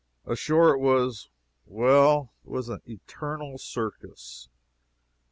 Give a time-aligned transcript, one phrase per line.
[0.25, 1.29] Ashore, it was
[1.67, 4.49] well, it was an eternal circus.